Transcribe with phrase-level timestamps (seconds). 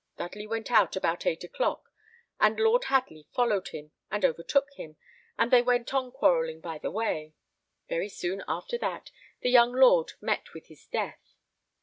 [0.17, 1.91] Dudley went out about eight o'clock,
[2.39, 4.95] and Lord Hadley followed him and overtook him,
[5.37, 7.35] and they went on quarrelling by the way.
[7.87, 9.11] Very soon after that
[9.41, 11.35] the young lord met with his death.